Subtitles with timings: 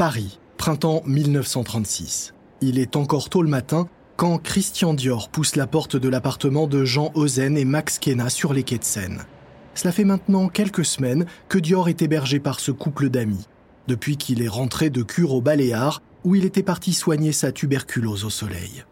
[0.00, 2.32] Paris, printemps 1936.
[2.62, 3.86] Il est encore tôt le matin
[4.16, 8.54] quand Christian Dior pousse la porte de l'appartement de Jean Ozen et Max Kenna sur
[8.54, 9.26] les quais de Seine.
[9.74, 13.46] Cela fait maintenant quelques semaines que Dior est hébergé par ce couple d'amis,
[13.88, 18.24] depuis qu'il est rentré de cure au Baléares, où il était parti soigner sa tuberculose
[18.24, 18.84] au soleil.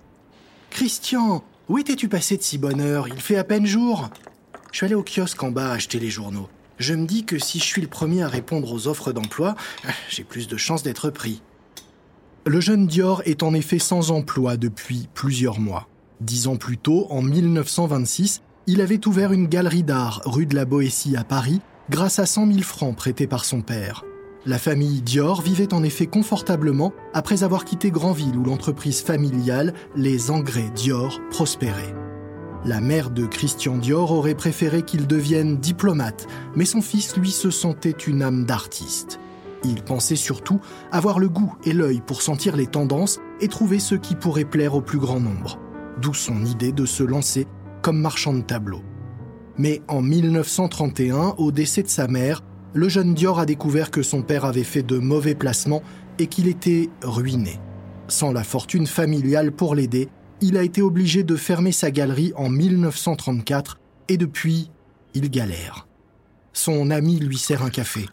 [0.69, 3.09] Christian, où étais-tu passé de si bonne heure?
[3.09, 4.11] Il fait à peine jour?
[4.73, 6.51] Je suis allé au kiosque en bas acheter les journaux.
[6.78, 9.56] Je me dis que si je suis le premier à répondre aux offres d'emploi,
[10.09, 11.42] j'ai plus de chances d'être pris.
[12.46, 15.88] Le jeune Dior est en effet sans emploi depuis plusieurs mois.
[16.20, 20.64] Dix ans plus tôt, en 1926, il avait ouvert une galerie d'art rue de la
[20.64, 21.60] Boétie à Paris
[21.91, 24.04] grâce à 100 000 francs prêtés par son père.
[24.46, 30.30] La famille Dior vivait en effet confortablement après avoir quitté Granville où l'entreprise familiale, les
[30.30, 31.95] Engrais Dior, prospérait.
[32.65, 36.27] La mère de Christian Dior aurait préféré qu'il devienne diplomate,
[36.57, 39.21] mais son fils, lui, se sentait une âme d'artiste.
[39.65, 40.60] Il pensait surtout
[40.91, 44.74] avoir le goût et l'œil pour sentir les tendances et trouver ce qui pourrait plaire
[44.74, 45.59] au plus grand nombre.
[46.01, 47.47] D'où son idée de se lancer
[47.82, 48.82] comme marchand de tableaux.
[49.57, 52.43] Mais en 1931, au décès de sa mère,
[52.75, 55.82] le jeune Dior a découvert que son père avait fait de mauvais placements
[56.19, 57.59] et qu'il était ruiné.
[58.09, 60.09] Sans la fortune familiale pour l'aider,
[60.41, 63.79] il a été obligé de fermer sa galerie en 1934
[64.09, 64.71] et depuis,
[65.15, 65.87] il galère.
[66.53, 68.06] Son ami lui sert un café.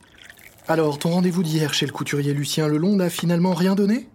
[0.67, 4.09] Alors, ton rendez-vous d'hier chez le couturier Lucien Lelon n'a finalement rien donné?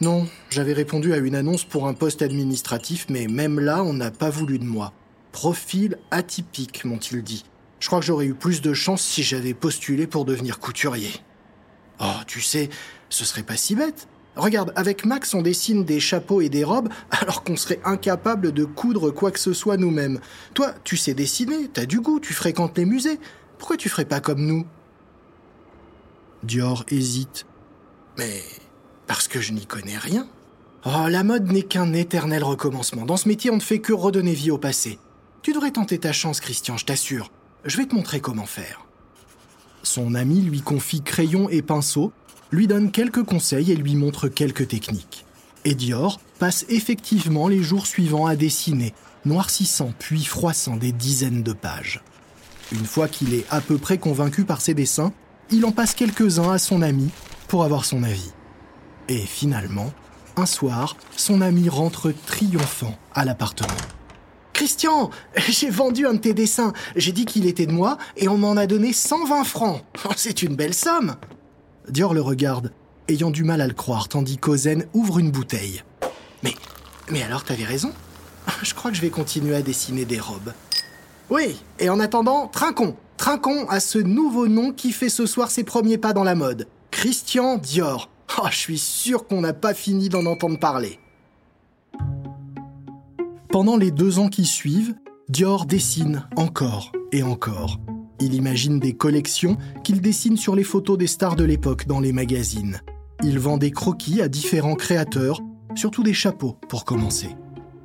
[0.00, 4.10] Non, j'avais répondu à une annonce pour un poste administratif, mais même là, on n'a
[4.10, 4.92] pas voulu de moi.
[5.32, 7.44] Profil atypique, m'ont-ils dit.
[7.80, 11.10] Je crois que j'aurais eu plus de chance si j'avais postulé pour devenir couturier.
[12.00, 12.68] Oh, tu sais,
[13.08, 14.08] ce serait pas si bête.
[14.36, 18.64] Regarde, avec Max, on dessine des chapeaux et des robes alors qu'on serait incapable de
[18.64, 20.20] coudre quoi que ce soit nous-mêmes.
[20.54, 23.20] Toi, tu sais dessiner, t'as du goût, tu fréquentes les musées.
[23.58, 24.66] Pourquoi tu ferais pas comme nous?
[26.42, 27.46] Dior hésite.
[28.18, 28.42] Mais
[29.06, 30.26] parce que je n'y connais rien.
[30.84, 33.04] Oh, la mode n'est qu'un éternel recommencement.
[33.04, 34.98] Dans ce métier, on ne fait que redonner vie au passé.
[35.42, 37.30] Tu devrais tenter ta chance, Christian, je t'assure.
[37.64, 38.86] Je vais te montrer comment faire.
[39.84, 42.12] Son ami lui confie crayon et pinceau,
[42.52, 45.24] lui donne quelques conseils et lui montre quelques techniques.
[45.64, 51.52] Et Dior passe effectivement les jours suivants à dessiner, noircissant puis froissant des dizaines de
[51.52, 52.02] pages.
[52.70, 55.12] Une fois qu'il est à peu près convaincu par ses dessins,
[55.50, 57.10] il en passe quelques-uns à son ami
[57.48, 58.32] pour avoir son avis.
[59.08, 59.92] Et finalement,
[60.36, 63.68] un soir, son ami rentre triomphant à l'appartement.
[64.52, 65.10] Christian,
[65.48, 66.72] j'ai vendu un de tes dessins.
[66.96, 69.82] J'ai dit qu'il était de moi et on m'en a donné 120 francs.
[70.16, 71.16] C'est une belle somme.
[71.88, 72.72] Dior le regarde,
[73.08, 75.82] ayant du mal à le croire, tandis qu'Ozen ouvre une bouteille.
[76.42, 76.54] Mais,
[77.10, 77.92] mais alors t'avais raison.
[78.62, 80.52] Je crois que je vais continuer à dessiner des robes.
[81.30, 82.96] Oui, et en attendant, trinquons.
[83.16, 86.66] Trinquons à ce nouveau nom qui fait ce soir ses premiers pas dans la mode.
[86.90, 88.08] Christian Dior.
[88.42, 90.98] Oh, je suis sûr qu'on n'a pas fini d'en entendre parler.
[93.50, 94.94] Pendant les deux ans qui suivent,
[95.28, 97.78] Dior dessine encore et encore.
[98.24, 102.12] Il imagine des collections qu'il dessine sur les photos des stars de l'époque dans les
[102.12, 102.80] magazines.
[103.24, 105.40] Il vend des croquis à différents créateurs,
[105.74, 107.30] surtout des chapeaux pour commencer.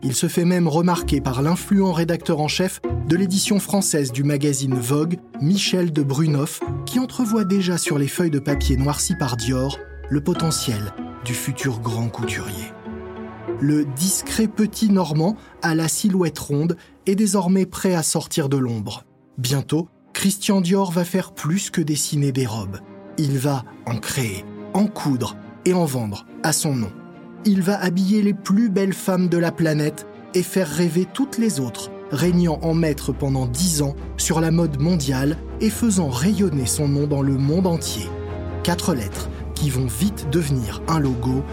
[0.04, 4.76] Il se fait même remarquer par l'influent rédacteur en chef de l'édition française du magazine
[4.76, 9.80] Vogue, Michel de Brunoff, qui entrevoit déjà sur les feuilles de papier noircies par Dior
[10.12, 10.94] le potentiel
[11.26, 12.72] du futur grand couturier
[13.60, 16.78] le discret petit Normand à la silhouette ronde
[17.08, 19.04] est désormais prêt à sortir de l'ombre.
[19.38, 22.80] Bientôt, Christian Dior va faire plus que dessiner des robes.
[23.20, 26.92] Il va en créer, en coudre et en vendre à son nom.
[27.46, 31.60] Il va habiller les plus belles femmes de la planète et faire rêver toutes les
[31.60, 36.88] autres, régnant en maître pendant dix ans sur la mode mondiale et faisant rayonner son
[36.88, 38.10] nom dans le monde entier.
[38.64, 41.44] Quatre lettres qui vont vite devenir un logo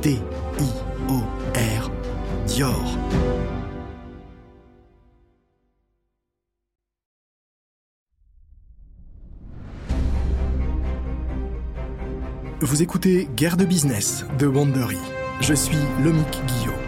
[0.00, 1.90] D-I-O-R
[2.46, 2.98] Dior.
[12.60, 14.96] Vous écoutez Guerre de business de Wandery.
[15.42, 16.85] Je suis Lomic Guillot.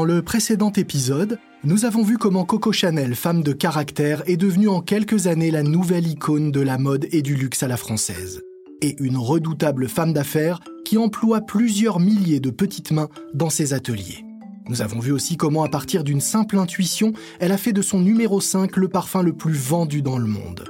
[0.00, 4.70] Dans le précédent épisode, nous avons vu comment Coco Chanel, femme de caractère, est devenue
[4.70, 8.40] en quelques années la nouvelle icône de la mode et du luxe à la française.
[8.80, 14.24] Et une redoutable femme d'affaires qui emploie plusieurs milliers de petites mains dans ses ateliers.
[14.70, 18.00] Nous avons vu aussi comment, à partir d'une simple intuition, elle a fait de son
[18.00, 20.64] numéro 5 le parfum le plus vendu dans le monde.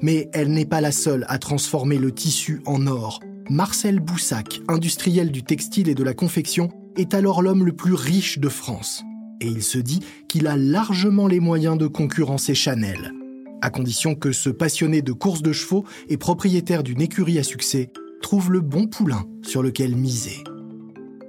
[0.00, 3.20] Mais elle n'est pas la seule à transformer le tissu en or.
[3.50, 8.38] Marcel Boussac, industriel du textile et de la confection, est alors l'homme le plus riche
[8.38, 9.02] de France.
[9.40, 9.98] Et il se dit
[10.28, 13.12] qu'il a largement les moyens de concurrencer Chanel,
[13.60, 17.90] à condition que ce passionné de course de chevaux et propriétaire d'une écurie à succès
[18.22, 20.44] trouve le bon poulain sur lequel miser.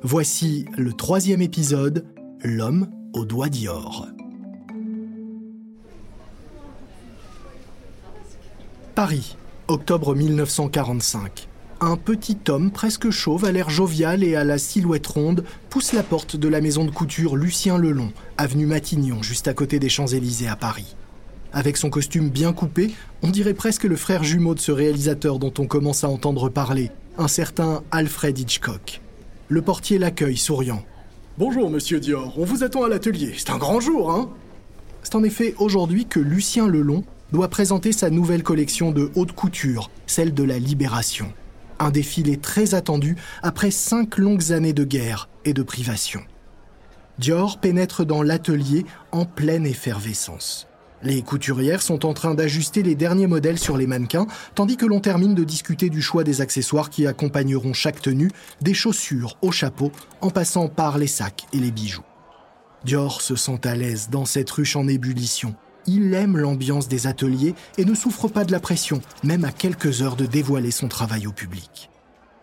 [0.03, 2.05] Voici le troisième épisode,
[2.43, 4.09] L'homme au doigt d'or.
[8.93, 9.37] Paris,
[9.67, 11.47] octobre 1945.
[11.83, 16.03] Un petit homme presque chauve, à l'air jovial et à la silhouette ronde, pousse la
[16.03, 20.47] porte de la maison de couture Lucien Lelon, avenue Matignon, juste à côté des Champs-Élysées
[20.47, 20.95] à Paris.
[21.53, 22.91] Avec son costume bien coupé,
[23.23, 26.91] on dirait presque le frère jumeau de ce réalisateur dont on commence à entendre parler,
[27.17, 29.01] un certain Alfred Hitchcock.
[29.47, 30.83] Le portier l'accueille, souriant.
[31.39, 33.33] Bonjour, monsieur Dior, on vous attend à l'atelier.
[33.35, 34.29] C'est un grand jour, hein?
[35.01, 39.89] C'est en effet aujourd'hui que Lucien Lelon doit présenter sa nouvelle collection de haute couture,
[40.05, 41.33] celle de la Libération.
[41.81, 46.21] Un défilé très attendu après cinq longues années de guerre et de privation.
[47.17, 50.67] Dior pénètre dans l'atelier en pleine effervescence.
[51.01, 54.99] Les couturières sont en train d'ajuster les derniers modèles sur les mannequins, tandis que l'on
[54.99, 58.29] termine de discuter du choix des accessoires qui accompagneront chaque tenue,
[58.61, 59.91] des chaussures au chapeau,
[60.21, 62.05] en passant par les sacs et les bijoux.
[62.85, 65.55] Dior se sent à l'aise dans cette ruche en ébullition.
[65.87, 70.01] Il aime l'ambiance des ateliers et ne souffre pas de la pression, même à quelques
[70.01, 71.89] heures de dévoiler son travail au public.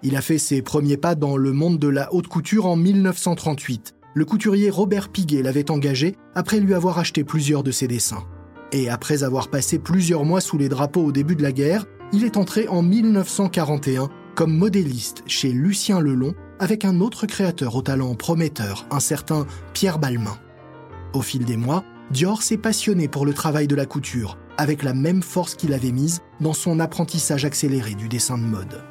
[0.02, 3.94] Il a fait ses premiers pas dans le monde de la haute couture en 1938.
[4.14, 8.25] Le couturier Robert Piguet l'avait engagé après lui avoir acheté plusieurs de ses dessins.
[8.73, 12.25] Et après avoir passé plusieurs mois sous les drapeaux au début de la guerre, il
[12.25, 18.14] est entré en 1941 comme modéliste chez Lucien Lelon avec un autre créateur au talent
[18.14, 20.38] prometteur, un certain Pierre Balmain.
[21.12, 24.94] Au fil des mois, Dior s'est passionné pour le travail de la couture, avec la
[24.94, 28.82] même force qu'il avait mise dans son apprentissage accéléré du dessin de mode.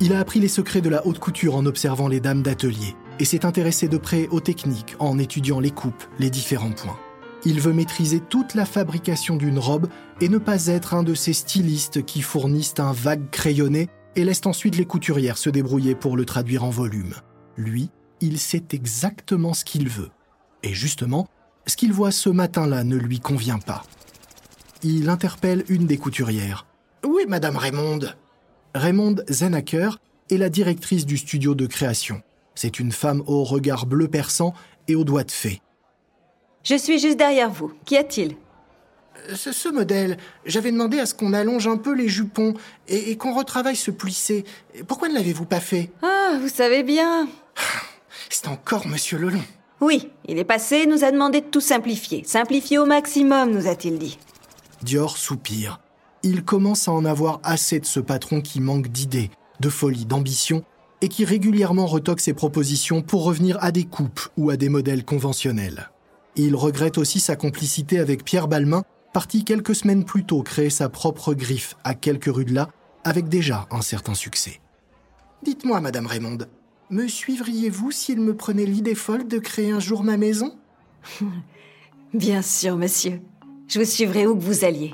[0.00, 3.24] Il a appris les secrets de la haute couture en observant les dames d'atelier et
[3.24, 6.98] s'est intéressé de près aux techniques en étudiant les coupes, les différents points.
[7.44, 9.88] Il veut maîtriser toute la fabrication d'une robe
[10.20, 14.46] et ne pas être un de ces stylistes qui fournissent un vague crayonné et laissent
[14.46, 17.14] ensuite les couturières se débrouiller pour le traduire en volume.
[17.56, 20.10] Lui, il sait exactement ce qu'il veut.
[20.62, 21.26] Et justement,
[21.66, 23.84] ce qu'il voit ce matin-là ne lui convient pas.
[24.82, 26.66] Il interpelle une des couturières.
[27.04, 28.16] Où est Madame Raymonde
[28.74, 29.90] Raymonde Zenacker
[30.30, 32.22] est la directrice du studio de création.
[32.54, 34.54] C'est une femme au regard bleu perçant
[34.88, 35.60] et aux doigts de fée.
[36.64, 37.72] Je suis juste derrière vous.
[37.84, 38.36] Qu'y a-t-il?
[39.34, 40.16] Ce, ce, modèle,
[40.46, 42.54] j'avais demandé à ce qu'on allonge un peu les jupons
[42.88, 44.44] et, et qu'on retravaille ce plissé.
[44.88, 45.90] Pourquoi ne l'avez-vous pas fait?
[46.02, 47.28] Ah, vous savez bien.
[48.30, 49.42] C'est encore Monsieur Lelon.
[49.82, 52.22] Oui, il est passé, nous a demandé de tout simplifier.
[52.24, 54.16] Simplifier au maximum, nous a-t-il dit.
[54.84, 55.80] Dior soupire.
[56.22, 60.62] Il commence à en avoir assez de ce patron qui manque d'idées, de folie, d'ambition,
[61.00, 65.04] et qui régulièrement retoque ses propositions pour revenir à des coupes ou à des modèles
[65.04, 65.90] conventionnels.
[66.36, 70.90] Il regrette aussi sa complicité avec Pierre Balmain, parti quelques semaines plus tôt créer sa
[70.90, 72.68] propre griffe à quelques rues de là,
[73.02, 74.60] avec déjà un certain succès.
[75.42, 76.48] Dites-moi, Madame Raymonde,
[76.92, 80.54] me suivriez-vous s'il me prenait l'idée folle de créer un jour ma maison
[82.14, 83.20] Bien sûr, monsieur.
[83.66, 84.92] Je vous suivrai où que vous alliez.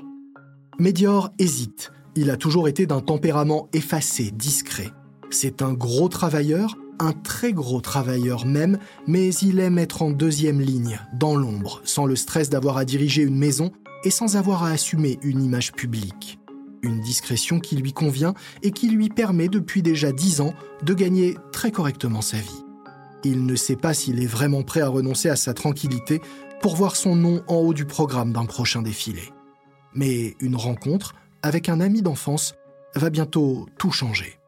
[0.79, 1.91] Médior hésite.
[2.15, 4.91] Il a toujours été d'un tempérament effacé, discret.
[5.31, 8.79] C'est un gros travailleur, un très gros travailleur même,
[9.09, 13.23] mais il aime être en deuxième ligne, dans l'ombre, sans le stress d'avoir à diriger
[13.23, 13.73] une maison
[14.05, 16.39] et sans avoir à assumer une image publique.
[16.83, 21.37] Une discrétion qui lui convient et qui lui permet depuis déjà dix ans de gagner
[21.53, 22.65] très correctement sa vie.
[23.25, 26.21] Il ne sait pas s'il est vraiment prêt à renoncer à sa tranquillité
[26.61, 29.23] pour voir son nom en haut du programme d'un prochain défilé.
[29.95, 32.55] Mais une rencontre avec un ami d'enfance
[32.95, 34.39] va bientôt tout changer.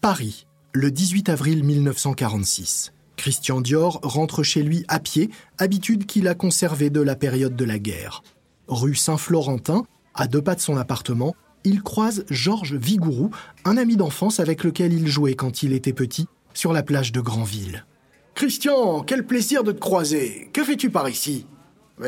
[0.00, 2.92] Paris, le 18 avril 1946.
[3.16, 7.64] Christian Dior rentre chez lui à pied, habitude qu'il a conservée de la période de
[7.64, 8.22] la guerre.
[8.68, 9.84] Rue Saint-Florentin,
[10.18, 11.34] à deux pas de son appartement,
[11.64, 13.30] il croise Georges Vigourou,
[13.64, 17.20] un ami d'enfance avec lequel il jouait quand il était petit, sur la plage de
[17.20, 17.86] Granville.
[18.34, 20.50] Christian, quel plaisir de te croiser.
[20.52, 21.46] Que fais-tu par ici?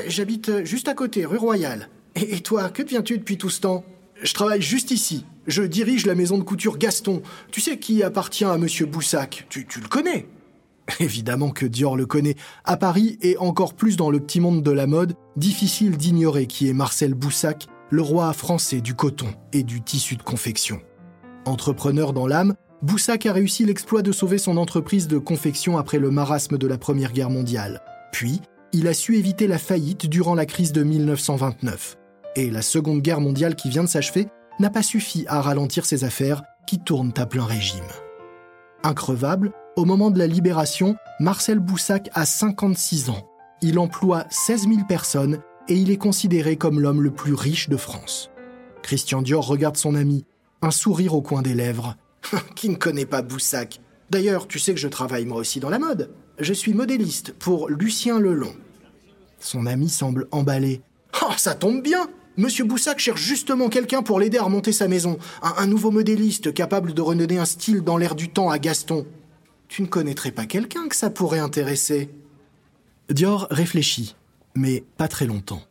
[0.07, 1.89] J'habite juste à côté, rue Royale.
[2.17, 3.85] Et toi, que deviens-tu depuis tout ce temps?
[4.21, 5.25] Je travaille juste ici.
[5.47, 7.23] Je dirige la maison de couture Gaston.
[7.51, 9.47] Tu sais qui appartient à Monsieur Boussac?
[9.49, 10.27] Tu, tu le connais?
[11.01, 12.37] Évidemment que Dior le connaît.
[12.65, 16.69] À Paris, et encore plus dans le petit monde de la mode, difficile d'ignorer qui
[16.69, 20.81] est Marcel Boussac, le roi français du coton et du tissu de confection.
[21.45, 26.11] Entrepreneur dans l'âme, Boussac a réussi l'exploit de sauver son entreprise de confection après le
[26.11, 27.83] marasme de la Première Guerre mondiale.
[28.13, 28.41] Puis,
[28.73, 31.97] il a su éviter la faillite durant la crise de 1929.
[32.37, 34.29] Et la Seconde Guerre mondiale qui vient de s'achever
[34.61, 37.81] n'a pas suffi à ralentir ses affaires qui tournent à plein régime.
[38.85, 43.27] Increvable, au moment de la libération, Marcel Boussac a 56 ans.
[43.63, 45.41] Il emploie 16 000 personnes
[45.71, 48.31] et il est considéré comme l'homme le plus riche de France.
[48.83, 50.25] Christian Dior regarde son ami,
[50.63, 51.97] un sourire au coin des lèvres.
[52.57, 53.81] Qui ne connaît pas Boussac?
[54.11, 56.11] D'ailleurs, tu sais que je travaille moi aussi dans la mode.
[56.41, 58.53] Je suis modéliste pour Lucien Lelon.
[59.39, 60.83] Son ami semble emballé.
[61.23, 65.19] Oh, ça tombe bien Monsieur Boussac cherche justement quelqu'un pour l'aider à remonter sa maison.
[65.43, 69.07] Un, un, nouveau modéliste capable de redonner un style dans l'air du temps à Gaston.
[69.69, 72.09] Tu ne connaîtrais pas quelqu'un que ça pourrait intéresser?
[73.11, 74.15] Dior réfléchit,
[74.55, 75.63] mais pas très longtemps.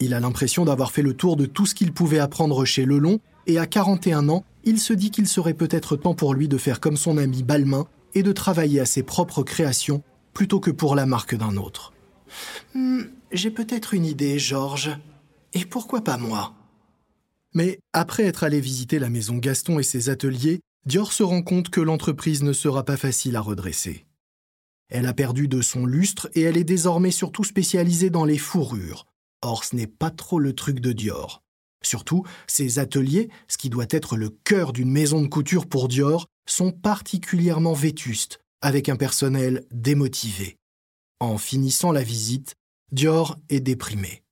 [0.00, 3.20] Il a l'impression d'avoir fait le tour de tout ce qu'il pouvait apprendre chez Lelon,
[3.46, 6.80] et à 41 ans, il se dit qu'il serait peut-être temps pour lui de faire
[6.80, 10.02] comme son ami Balmain et de travailler à ses propres créations
[10.34, 11.92] plutôt que pour la marque d'un autre.
[12.74, 13.02] Hmm,
[13.32, 14.96] J'ai peut-être une idée, Georges.
[15.54, 16.52] Et pourquoi pas moi?
[17.54, 21.70] Mais après être allé visiter la maison Gaston et ses ateliers, Dior se rend compte
[21.70, 24.06] que l'entreprise ne sera pas facile à redresser.
[24.88, 29.06] Elle a perdu de son lustre et elle est désormais surtout spécialisée dans les fourrures.
[29.42, 31.42] Or, ce n'est pas trop le truc de Dior.
[31.82, 36.26] Surtout, ses ateliers, ce qui doit être le cœur d'une maison de couture pour Dior,
[36.46, 40.56] sont particulièrement vétustes, avec un personnel démotivé.
[41.20, 42.54] En finissant la visite,
[42.90, 44.22] Dior est déprimé.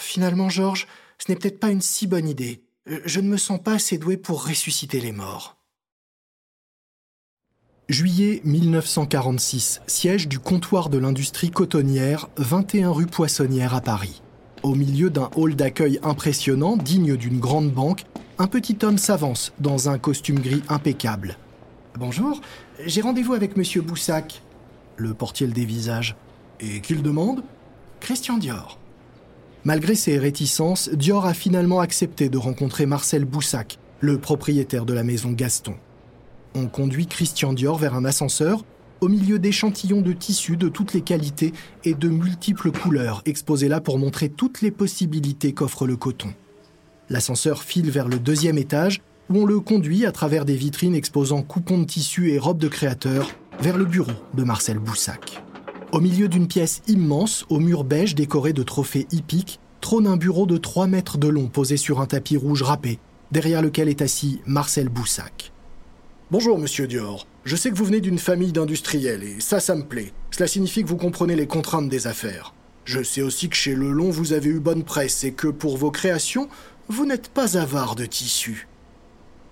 [0.00, 0.86] Finalement, Georges,
[1.18, 2.64] ce n'est peut-être pas une si bonne idée.
[3.04, 5.57] Je ne me sens pas assez doué pour ressusciter les morts.
[7.88, 14.20] Juillet 1946, siège du comptoir de l'industrie cotonnière, 21 rue Poissonnière à Paris.
[14.62, 18.04] Au milieu d'un hall d'accueil impressionnant, digne d'une grande banque,
[18.38, 21.38] un petit homme s'avance dans un costume gris impeccable.
[21.98, 22.42] Bonjour,
[22.84, 24.42] j'ai rendez-vous avec monsieur Boussac.
[24.98, 26.14] Le portier le dévisage.
[26.60, 27.42] Et qu'il demande?
[28.00, 28.78] Christian Dior.
[29.64, 35.04] Malgré ses réticences, Dior a finalement accepté de rencontrer Marcel Boussac, le propriétaire de la
[35.04, 35.76] maison Gaston.
[36.54, 38.64] On conduit Christian Dior vers un ascenseur
[39.00, 41.52] au milieu d'échantillons de tissus de toutes les qualités
[41.84, 46.34] et de multiples couleurs exposés là pour montrer toutes les possibilités qu'offre le coton.
[47.08, 49.00] L'ascenseur file vers le deuxième étage
[49.30, 52.68] où on le conduit à travers des vitrines exposant coupons de tissus et robes de
[52.68, 55.42] créateurs vers le bureau de Marcel Boussac.
[55.92, 60.44] Au milieu d'une pièce immense, au mur beige décoré de trophées hippiques, trône un bureau
[60.44, 62.98] de 3 mètres de long posé sur un tapis rouge râpé,
[63.32, 65.52] derrière lequel est assis Marcel Boussac.
[66.30, 67.26] Bonjour, monsieur Dior.
[67.46, 70.12] Je sais que vous venez d'une famille d'industriels, et ça, ça me plaît.
[70.30, 72.52] Cela signifie que vous comprenez les contraintes des affaires.
[72.84, 75.90] Je sais aussi que chez Lelon, vous avez eu bonne presse et que pour vos
[75.90, 76.50] créations,
[76.88, 78.68] vous n'êtes pas avare de tissus.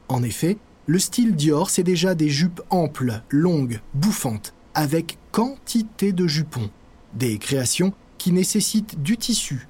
[0.08, 6.26] En effet, le style Dior, c'est déjà des jupes amples, longues, bouffantes, avec quantité de
[6.26, 6.68] jupons.
[7.14, 9.66] Des créations qui nécessitent du tissu,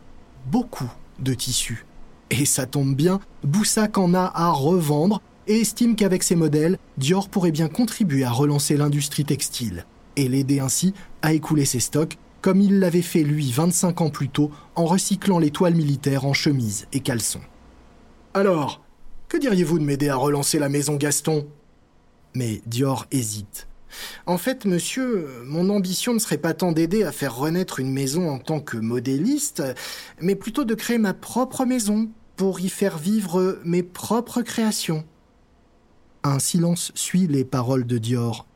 [0.50, 1.86] beaucoup de tissu.
[2.30, 7.28] Et ça tombe bien, Boussac en a à revendre et estime qu'avec ces modèles, Dior
[7.28, 9.84] pourrait bien contribuer à relancer l'industrie textile
[10.16, 14.28] et l'aider ainsi à écouler ses stocks comme il l'avait fait lui 25 ans plus
[14.28, 17.40] tôt en recyclant les toiles militaires en chemise et caleçons.
[18.34, 18.82] Alors,
[19.28, 21.46] que diriez-vous de m'aider à relancer la maison Gaston?
[22.34, 23.66] Mais Dior hésite.
[24.26, 28.28] En fait, monsieur, mon ambition ne serait pas tant d'aider à faire renaître une maison
[28.28, 29.62] en tant que modéliste,
[30.20, 35.04] mais plutôt de créer ma propre maison pour y faire vivre mes propres créations.
[36.28, 38.47] Un silence suit les paroles de Dior.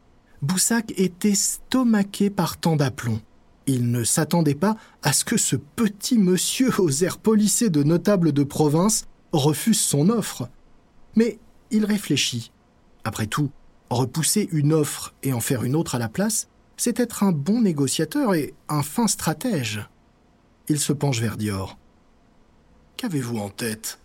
[0.42, 3.20] Boussac était stomaqué par tant d'aplomb.
[3.68, 8.32] Il ne s'attendait pas à ce que ce petit monsieur aux airs polissés de notable
[8.32, 10.48] de province refuse son offre.
[11.14, 11.38] Mais
[11.70, 12.50] il réfléchit.
[13.04, 13.52] Après tout,
[13.88, 17.60] repousser une offre et en faire une autre à la place, c'est être un bon
[17.60, 19.88] négociateur et un fin stratège.
[20.66, 21.78] Il se penche vers Dior.
[22.96, 24.00] Qu'avez-vous en tête?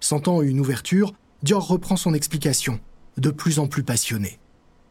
[0.00, 2.80] Sentant une ouverture, Dior reprend son explication
[3.16, 4.38] de plus en plus passionné.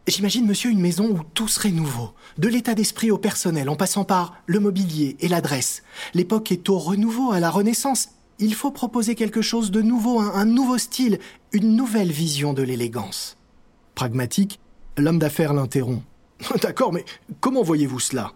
[0.07, 4.03] J'imagine, monsieur, une maison où tout serait nouveau, de l'état d'esprit au personnel, en passant
[4.03, 5.81] par le mobilier et l'adresse.
[6.13, 8.09] L'époque est au renouveau, à la renaissance.
[8.37, 11.19] Il faut proposer quelque chose de nouveau, un, un nouveau style,
[11.53, 13.37] une nouvelle vision de l'élégance.
[13.95, 14.59] Pragmatique,
[14.97, 16.03] l'homme d'affaires l'interrompt.
[16.61, 17.05] D'accord, mais
[17.39, 18.33] comment voyez-vous cela?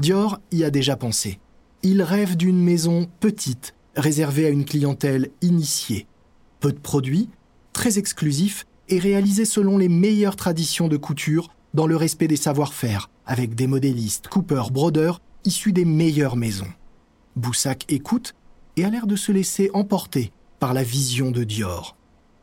[0.00, 1.38] Dior y a déjà pensé.
[1.82, 6.06] Il rêve d'une maison petite, réservée à une clientèle initiée.
[6.60, 7.30] Peu de produits,
[7.72, 13.08] très exclusifs et réalisé selon les meilleures traditions de couture dans le respect des savoir-faire,
[13.24, 16.72] avec des modélistes, coupeurs, brodeurs issus des meilleures maisons.
[17.36, 18.34] Boussac écoute
[18.76, 21.96] et a l'air de se laisser emporter par la vision de Dior.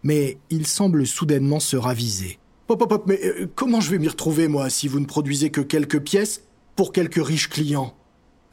[0.03, 2.39] Mais il semble soudainement se raviser.
[2.67, 5.51] Pop, pop, pop, mais euh, comment je vais m'y retrouver, moi, si vous ne produisez
[5.51, 6.43] que quelques pièces
[6.75, 7.95] pour quelques riches clients?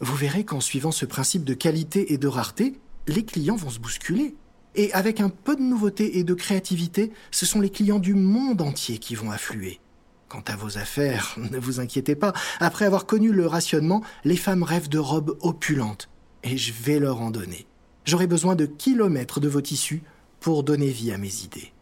[0.01, 2.75] Vous verrez qu'en suivant ce principe de qualité et de rareté,
[3.07, 4.35] les clients vont se bousculer.
[4.75, 8.61] Et avec un peu de nouveauté et de créativité, ce sont les clients du monde
[8.61, 9.81] entier qui vont affluer.
[10.29, 14.63] Quant à vos affaires, ne vous inquiétez pas, après avoir connu le rationnement, les femmes
[14.63, 16.09] rêvent de robes opulentes,
[16.43, 17.67] et je vais leur en donner.
[18.05, 20.03] J'aurai besoin de kilomètres de vos tissus
[20.41, 21.73] pour donner vie à mes idées.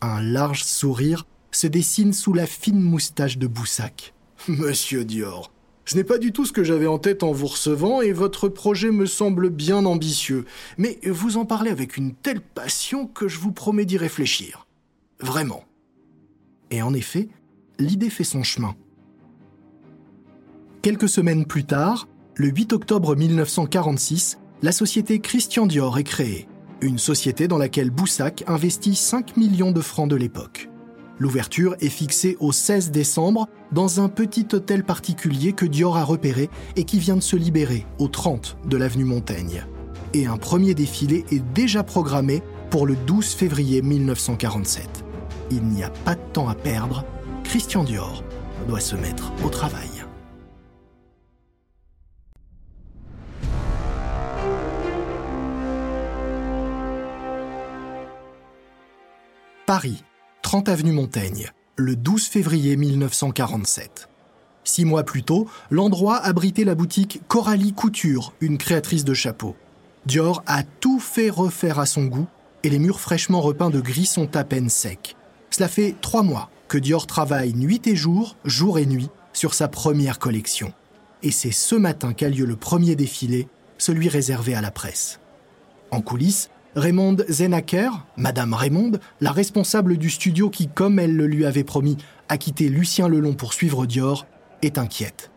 [0.00, 4.14] Un large sourire se dessine sous la fine moustache de Boussac.
[4.48, 5.52] Monsieur Dior,
[5.86, 8.48] ce n'est pas du tout ce que j'avais en tête en vous recevant et votre
[8.48, 10.44] projet me semble bien ambitieux.
[10.78, 14.66] Mais vous en parlez avec une telle passion que je vous promets d'y réfléchir.
[15.20, 15.64] Vraiment.
[16.72, 17.28] Et en effet,
[17.78, 18.74] l'idée fait son chemin.
[20.82, 26.48] Quelques semaines plus tard, le 8 octobre 1946, la société Christian Dior est créée,
[26.80, 30.68] une société dans laquelle Boussac investit 5 millions de francs de l'époque.
[31.18, 36.50] L'ouverture est fixée au 16 décembre dans un petit hôtel particulier que Dior a repéré
[36.76, 39.64] et qui vient de se libérer au 30 de l'avenue Montaigne.
[40.14, 45.06] Et un premier défilé est déjà programmé pour le 12 février 1947
[45.50, 47.04] il n'y a pas de temps à perdre,
[47.44, 48.22] Christian Dior
[48.66, 49.88] doit se mettre au travail.
[59.66, 60.04] Paris,
[60.46, 64.08] 30 avenue Montaigne, le 12 février 1947.
[64.62, 69.56] Six mois plus tôt, l'endroit abritait la boutique Coralie Couture, une créatrice de chapeaux.
[70.06, 72.28] Dior a tout fait refaire à son goût
[72.62, 75.16] et les murs fraîchement repeints de gris sont à peine secs.
[75.50, 79.66] Cela fait trois mois que Dior travaille nuit et jour, jour et nuit, sur sa
[79.66, 80.72] première collection.
[81.24, 83.48] Et c'est ce matin qu'a lieu le premier défilé,
[83.78, 85.18] celui réservé à la presse.
[85.90, 88.92] En coulisses, Raymond Zenacker, Madame Raymond,
[89.22, 91.96] la responsable du studio qui, comme elle le lui avait promis,
[92.28, 94.26] a quitté Lucien Lelon pour suivre Dior,
[94.60, 95.30] est inquiète.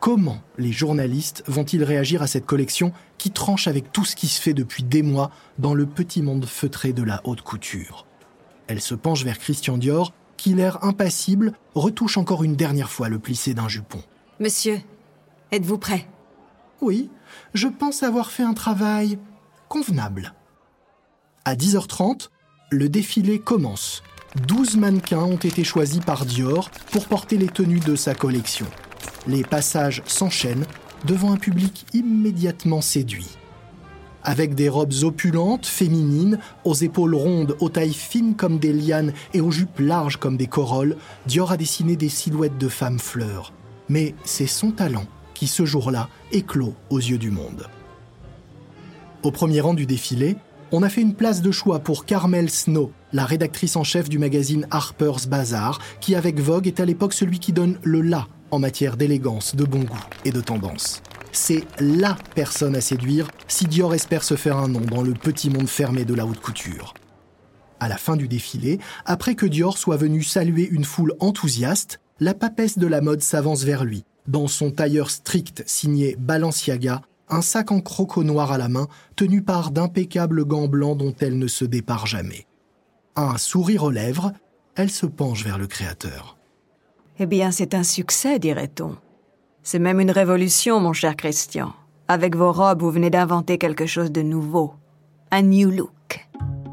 [0.00, 4.42] Comment les journalistes vont-ils réagir à cette collection qui tranche avec tout ce qui se
[4.42, 8.04] fait depuis des mois dans le petit monde feutré de la haute couture?
[8.66, 13.20] Elle se penche vers Christian Dior, qui, l'air impassible, retouche encore une dernière fois le
[13.20, 14.02] plissé d'un jupon.
[14.40, 14.80] Monsieur,
[15.52, 16.08] êtes-vous prêt?
[16.80, 17.10] Oui,
[17.54, 19.20] je pense avoir fait un travail
[19.68, 20.34] convenable.
[21.46, 22.30] À 10h30,
[22.70, 24.02] le défilé commence.
[24.46, 28.64] 12 mannequins ont été choisis par Dior pour porter les tenues de sa collection.
[29.26, 30.64] Les passages s'enchaînent
[31.04, 33.28] devant un public immédiatement séduit.
[34.22, 39.42] Avec des robes opulentes, féminines, aux épaules rondes, aux tailles fines comme des lianes et
[39.42, 43.52] aux jupes larges comme des corolles, Dior a dessiné des silhouettes de femmes fleurs.
[43.90, 45.04] Mais c'est son talent
[45.34, 47.68] qui, ce jour-là, éclot aux yeux du monde.
[49.22, 50.36] Au premier rang du défilé,
[50.74, 54.18] on a fait une place de choix pour Carmel Snow, la rédactrice en chef du
[54.18, 58.58] magazine Harper's Bazaar, qui avec Vogue est à l'époque celui qui donne le la en
[58.58, 61.00] matière d'élégance, de bon goût et de tendance
[61.34, 65.50] c'est LA personne à séduire si Dior espère se faire un nom dans le petit
[65.50, 66.94] monde fermé de la haute couture.
[67.80, 72.34] À la fin du défilé, après que Dior soit venu saluer une foule enthousiaste, la
[72.34, 77.72] papesse de la mode s'avance vers lui, dans son tailleur strict signé Balenciaga, un sac
[77.72, 81.64] en croco noir à la main, tenu par d'impeccables gants blancs dont elle ne se
[81.64, 82.46] dépare jamais.
[83.16, 84.32] Un sourire aux lèvres,
[84.76, 86.36] elle se penche vers le créateur.
[87.18, 88.96] Eh bien, c'est un succès, dirait-on.
[89.62, 91.72] C'est même une révolution, mon cher Christian.
[92.08, 94.74] Avec vos robes, vous venez d'inventer quelque chose de nouveau.
[95.30, 96.28] Un new look.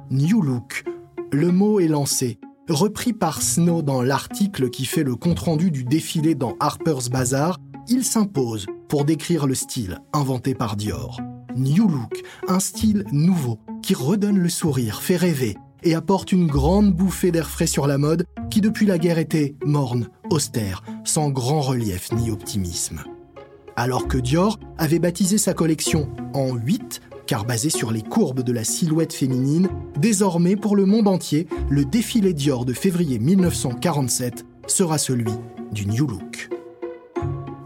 [0.10, 0.84] New look.
[1.32, 2.40] Le mot est lancé.
[2.68, 8.04] Repris par Snow dans l'article qui fait le compte-rendu du défilé dans Harper's Bazaar, il
[8.04, 11.20] s'impose pour décrire le style inventé par Dior.
[11.56, 16.94] New look, un style nouveau qui redonne le sourire, fait rêver et apporte une grande
[16.94, 21.62] bouffée d'air frais sur la mode qui depuis la guerre était morne, austère, sans grand
[21.62, 23.02] relief ni optimisme.
[23.76, 28.52] Alors que Dior avait baptisé sa collection en 8, car basée sur les courbes de
[28.52, 34.98] la silhouette féminine, désormais pour le monde entier, le défilé Dior de février 1947 sera
[34.98, 35.32] celui
[35.72, 36.51] du New Look.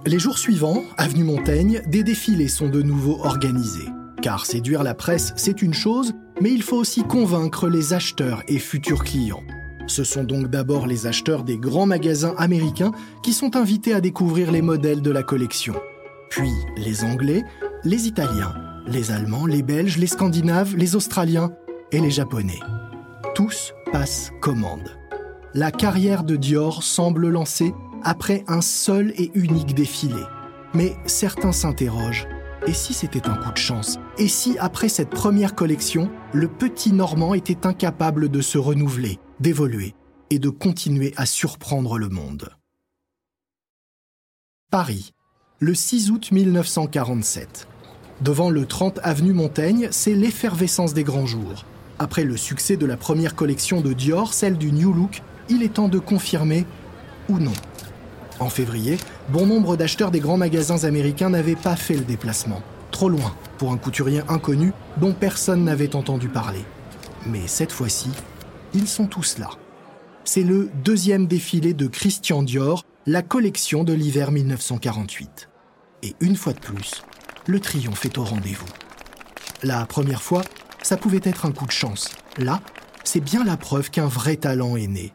[0.07, 3.89] Les jours suivants, avenue Montaigne, des défilés sont de nouveau organisés.
[4.21, 8.59] Car séduire la presse, c'est une chose, mais il faut aussi convaincre les acheteurs et
[8.59, 9.41] futurs clients.
[9.87, 12.91] Ce sont donc d'abord les acheteurs des grands magasins américains
[13.23, 15.73] qui sont invités à découvrir les modèles de la collection.
[16.29, 17.43] Puis les Anglais,
[17.83, 18.53] les Italiens,
[18.85, 21.51] les Allemands, les Belges, les Scandinaves, les Australiens
[21.91, 22.59] et les Japonais.
[23.33, 24.99] Tous passent commande.
[25.55, 27.73] La carrière de Dior semble lancée
[28.05, 30.21] après un seul et unique défilé.
[30.73, 32.27] Mais certains s'interrogent.
[32.67, 33.97] Et si c'était un coup de chance?
[34.17, 39.95] Et si, après cette première collection, le petit Normand était incapable de se renouveler d'évoluer
[40.29, 42.49] et de continuer à surprendre le monde?
[44.71, 45.11] Paris,
[45.59, 47.67] le 6 août 1947.
[48.21, 51.65] Devant le 30 avenue Montaigne, c'est l'effervescence des grands jours.
[51.97, 55.75] Après le succès de la première collection de Dior, celle du New Look, il est
[55.75, 56.65] temps de confirmer
[57.29, 57.53] ou non.
[58.39, 58.97] En février,
[59.29, 62.61] bon nombre d'acheteurs des grands magasins américains n'avaient pas fait le déplacement.
[62.91, 66.63] Trop loin pour un couturier inconnu dont personne n'avait entendu parler.
[67.25, 68.09] Mais cette fois-ci,
[68.73, 69.49] ils sont tous là.
[70.25, 75.49] C'est le deuxième défilé de Christian Dior, la collection de l'hiver 1948.
[76.03, 77.03] Et une fois de plus,
[77.47, 78.67] le triomphe est au rendez-vous.
[79.63, 80.41] La première fois,
[80.83, 82.11] ça pouvait être un coup de chance.
[82.37, 82.59] Là,
[83.03, 85.13] c'est bien la preuve qu'un vrai talent est né.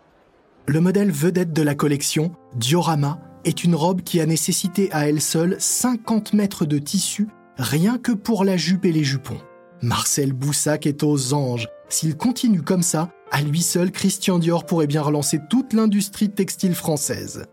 [0.70, 5.20] Le modèle vedette de la collection, Diorama, est une robe qui a nécessité à elle
[5.20, 9.40] seule 50 mètres de tissu rien que pour la jupe et les jupons.
[9.82, 11.66] Marcel Boussac est aux anges.
[11.88, 16.76] S'il continue comme ça, à lui seul, Christian Dior pourrait bien relancer toute l'industrie textile
[16.76, 17.46] française.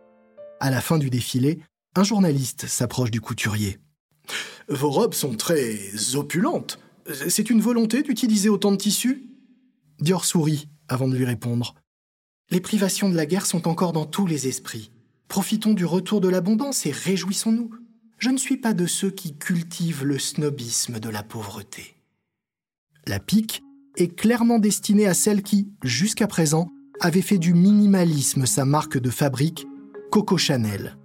[0.60, 1.58] À la fin du défilé,
[1.96, 3.80] un journaliste s'approche du couturier.
[4.70, 5.76] Vos robes sont très
[6.14, 6.78] opulentes.
[7.30, 9.24] C'est une volonté d'utiliser autant de tissus
[10.02, 11.74] Dior sourit avant de lui répondre.
[12.50, 14.92] Les privations de la guerre sont encore dans tous les esprits.
[15.28, 17.72] Profitons du retour de l'abondance et réjouissons-nous.
[18.20, 21.96] Je ne suis pas de ceux qui cultivent le snobisme de la pauvreté.
[23.06, 23.64] La pique
[23.98, 26.70] est clairement destinée à celle qui, jusqu'à présent,
[27.02, 29.68] avait fait du minimalisme sa marque de fabrique,
[30.10, 30.98] Coco Chanel.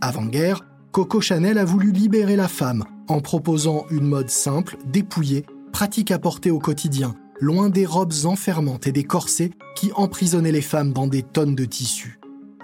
[0.00, 6.10] Avant-guerre, Coco Chanel a voulu libérer la femme en proposant une mode simple, dépouillée, pratique
[6.10, 10.92] à porter au quotidien, loin des robes enfermantes et des corsets qui emprisonnaient les femmes
[10.92, 12.18] dans des tonnes de tissus.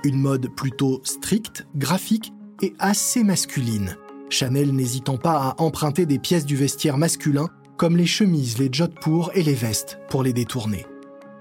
[0.05, 2.33] Une mode plutôt stricte, graphique
[2.63, 3.97] et assez masculine.
[4.31, 9.31] Chanel n'hésitant pas à emprunter des pièces du vestiaire masculin comme les chemises, les jodhpurs
[9.35, 10.87] et les vestes pour les détourner.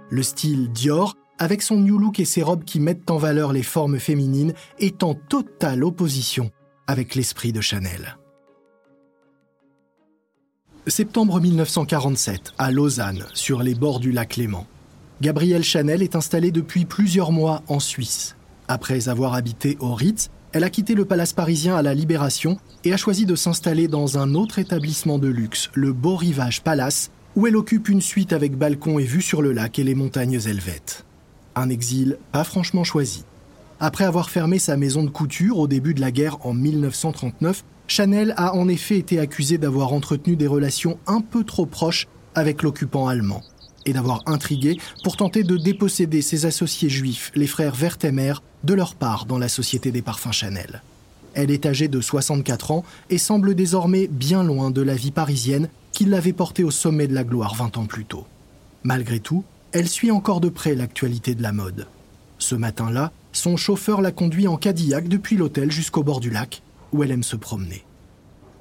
[0.10, 3.64] Le style Dior, avec son new look et ses robes qui mettent en valeur les
[3.64, 6.52] formes féminines, est en totale opposition
[6.88, 8.18] avec l'esprit de Chanel.
[10.88, 14.68] Septembre 1947, à Lausanne, sur les bords du lac Léman.
[15.22, 18.36] Gabrielle Chanel est installée depuis plusieurs mois en Suisse.
[18.68, 22.92] Après avoir habité au Ritz, elle a quitté le palace parisien à la Libération et
[22.92, 27.48] a choisi de s'installer dans un autre établissement de luxe, le Beau Rivage Palace, où
[27.48, 31.06] elle occupe une suite avec balcon et vue sur le lac et les montagnes helvètes.
[31.56, 33.24] Un exil pas franchement choisi.
[33.80, 38.34] Après avoir fermé sa maison de couture au début de la guerre en 1939, Chanel
[38.38, 43.08] a en effet été accusée d'avoir entretenu des relations un peu trop proches avec l'occupant
[43.08, 43.44] allemand
[43.86, 48.96] et d'avoir intrigué pour tenter de déposséder ses associés juifs, les frères Werthemer, de leur
[48.96, 50.82] part dans la société des parfums Chanel.
[51.34, 55.70] Elle est âgée de 64 ans et semble désormais bien loin de la vie parisienne
[55.92, 58.26] qui l'avait portée au sommet de la gloire 20 ans plus tôt.
[58.84, 61.88] Malgré tout, elle suit encore de près l'actualité de la mode.
[62.38, 66.62] Ce matin-là, son chauffeur la conduit en Cadillac depuis l'hôtel jusqu'au bord du lac,
[66.94, 67.84] où elle aime se promener.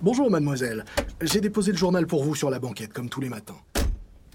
[0.01, 0.85] Bonjour mademoiselle,
[1.21, 3.59] j'ai déposé le journal pour vous sur la banquette comme tous les matins.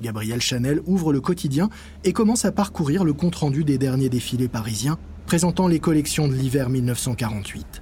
[0.01, 1.69] Gabrielle Chanel ouvre le quotidien
[2.03, 6.69] et commence à parcourir le compte-rendu des derniers défilés parisiens présentant les collections de l'hiver
[6.69, 7.81] 1948.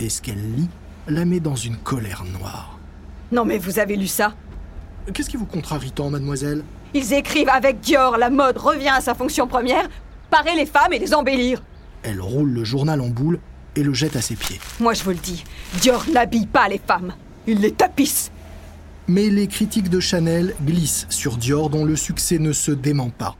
[0.00, 0.68] Et ce qu'elle lit
[1.06, 2.78] la met dans une colère noire?
[3.30, 4.34] Non mais vous avez lu ça?
[5.12, 6.64] Qu'est-ce qui vous contrarie tant, mademoiselle?
[6.94, 9.88] Ils écrivent avec Dior, la mode revient à sa fonction première,
[10.30, 11.62] parer les femmes et les embellir.
[12.02, 13.38] Elle roule le journal en boule
[13.76, 14.60] et le jette à ses pieds.
[14.80, 15.44] Moi je vous le dis,
[15.80, 17.14] Dior n'habille pas les femmes,
[17.46, 18.30] il les tapisse.
[19.08, 23.36] Mais les critiques de Chanel glissent sur Dior dont le succès ne se dément pas.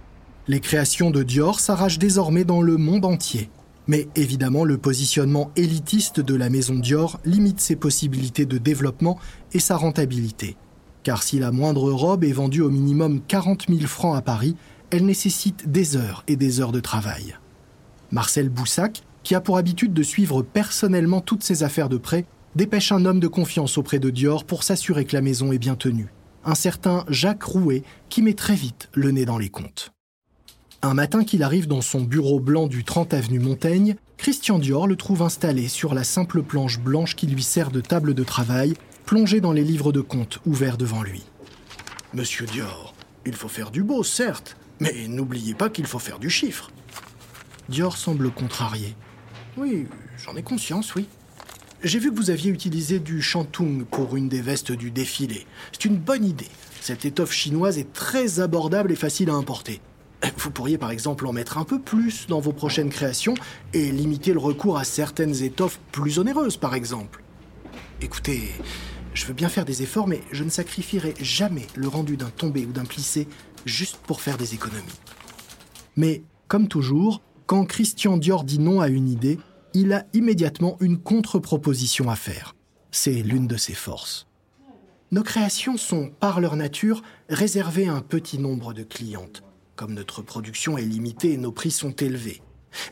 [0.48, 3.50] Les créations de Dior s'arrachent désormais dans le monde entier.
[3.86, 9.18] Mais évidemment, le positionnement élitiste de la maison Dior limite ses possibilités de développement
[9.52, 10.56] et sa rentabilité.
[11.02, 14.56] Car si la moindre robe est vendue au minimum 40 000 francs à Paris,
[14.90, 17.36] elle nécessite des heures et des heures de travail.
[18.10, 22.24] Marcel Boussac, qui a pour habitude de suivre personnellement toutes ses affaires de près,
[22.56, 25.76] dépêche un homme de confiance auprès de Dior pour s'assurer que la maison est bien
[25.76, 26.08] tenue.
[26.44, 29.92] Un certain Jacques Rouet qui met très vite le nez dans les comptes.
[30.82, 34.96] Un matin qu'il arrive dans son bureau blanc du 30 avenue Montaigne, Christian Dior le
[34.96, 39.40] trouve installé sur la simple planche blanche qui lui sert de table de travail, plongé
[39.42, 41.22] dans les livres de comptes ouverts devant lui.
[42.14, 42.94] Monsieur Dior,
[43.26, 46.70] il faut faire du beau, certes, mais n'oubliez pas qu'il faut faire du chiffre.
[47.68, 48.96] Dior semble contrarié.
[49.56, 49.86] Oui,
[50.24, 51.06] j'en ai conscience, oui.
[51.82, 55.46] J'ai vu que vous aviez utilisé du shantung pour une des vestes du défilé.
[55.72, 56.48] C'est une bonne idée.
[56.80, 59.80] Cette étoffe chinoise est très abordable et facile à importer.
[60.36, 63.34] Vous pourriez par exemple en mettre un peu plus dans vos prochaines créations
[63.72, 67.22] et limiter le recours à certaines étoffes plus onéreuses par exemple.
[68.02, 68.52] Écoutez,
[69.14, 72.66] je veux bien faire des efforts, mais je ne sacrifierai jamais le rendu d'un tombé
[72.66, 73.26] ou d'un plissé
[73.64, 75.00] juste pour faire des économies.
[75.96, 79.40] Mais, comme toujours, quand Christian Dior dit non à une idée,
[79.74, 82.54] il a immédiatement une contre-proposition à faire.
[82.92, 84.28] C'est l'une de ses forces.
[85.10, 89.42] Nos créations sont, par leur nature, réservées à un petit nombre de clientes.
[89.74, 92.40] Comme notre production est limitée et nos prix sont élevés.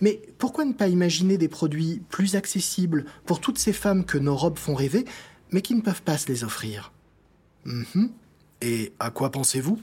[0.00, 4.34] Mais pourquoi ne pas imaginer des produits plus accessibles pour toutes ces femmes que nos
[4.34, 5.04] robes font rêver,
[5.52, 6.90] mais qui ne peuvent pas se les offrir?
[7.64, 8.10] Mhm.
[8.60, 9.80] Et à quoi pensez-vous?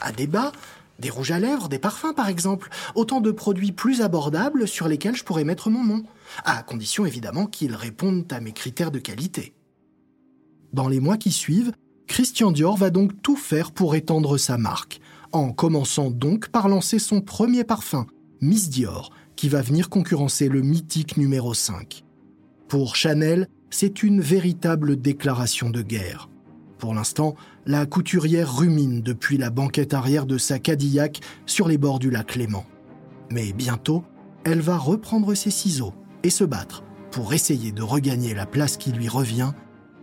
[0.00, 0.50] À des bas,
[0.98, 2.70] des rouges à lèvres, des parfums par exemple.
[2.94, 6.02] Autant de produits plus abordables sur lesquels je pourrais mettre mon nom.
[6.44, 9.54] À condition évidemment qu'ils répondent à mes critères de qualité.
[10.72, 11.72] Dans les mois qui suivent,
[12.06, 15.00] Christian Dior va donc tout faire pour étendre sa marque,
[15.32, 18.06] en commençant donc par lancer son premier parfum,
[18.40, 22.04] Miss Dior, qui va venir concurrencer le mythique numéro 5.
[22.66, 26.28] Pour Chanel, c'est une véritable déclaration de guerre.
[26.78, 27.34] Pour l'instant,
[27.66, 32.36] la couturière rumine depuis la banquette arrière de sa Cadillac sur les bords du lac
[32.36, 32.64] Léman.
[33.30, 34.04] Mais bientôt,
[34.44, 38.92] elle va reprendre ses ciseaux et se battre pour essayer de regagner la place qui
[38.92, 39.52] lui revient,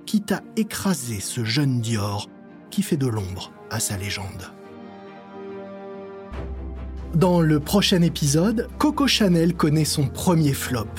[0.05, 2.29] quitte à écraser ce jeune Dior
[2.71, 4.51] qui fait de l'ombre à sa légende.
[7.13, 10.89] Dans le prochain épisode, Coco Chanel connaît son premier flop.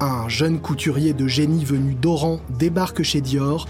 [0.00, 3.68] Un jeune couturier de génie venu d'Oran débarque chez Dior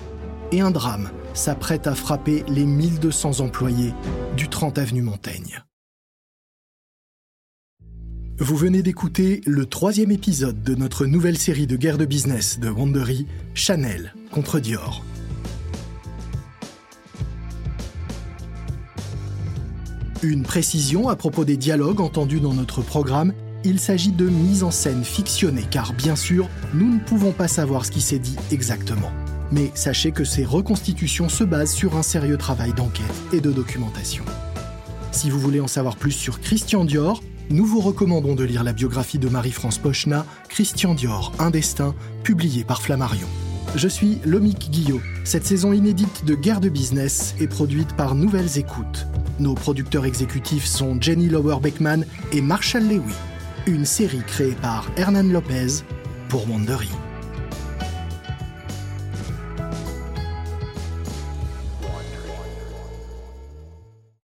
[0.53, 3.95] et un drame s'apprête à frapper les 1200 employés
[4.37, 5.63] du 30 avenue Montaigne.
[8.39, 12.71] Vous venez d'écouter le troisième épisode de notre nouvelle série de guerre de business de
[12.71, 15.05] Wandery, Chanel contre Dior.
[20.23, 24.71] Une précision à propos des dialogues entendus dans notre programme, il s'agit de mise en
[24.71, 29.13] scène fictionnée car bien sûr, nous ne pouvons pas savoir ce qui s'est dit exactement.
[29.53, 34.25] Mais sachez que ces reconstitutions se basent sur un sérieux travail d'enquête et de documentation.
[35.13, 38.73] Si vous voulez en savoir plus sur Christian Dior, nous vous recommandons de lire la
[38.73, 43.27] biographie de Marie-France Pochna, Christian Dior, Un destin, publiée par Flammarion.
[43.75, 45.01] Je suis Lomique Guillot.
[45.25, 49.07] Cette saison inédite de Guerre de Business est produite par Nouvelles Écoutes.
[49.39, 53.15] Nos producteurs exécutifs sont Jenny Lower Beckman et Marshall Lewy.
[53.67, 55.83] Une série créée par Hernan Lopez
[56.29, 56.89] pour Wandery.